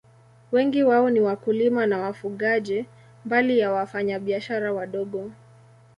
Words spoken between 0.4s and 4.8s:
Wengi wao ni wakulima na wafugaji, mbali ya wafanyabiashara